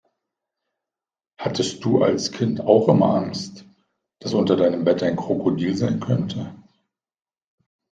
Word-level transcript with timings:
Hattest 1.39 1.85
du 1.85 2.01
als 2.03 2.31
Kind 2.31 2.59
auch 2.59 2.87
immer 2.87 3.13
Angst, 3.13 3.65
dass 4.19 4.33
unter 4.33 4.55
deinem 4.55 4.83
Bett 4.83 5.03
ein 5.03 5.15
Krokodil 5.15 5.77
sein 5.77 5.99
könnte? 5.99 6.55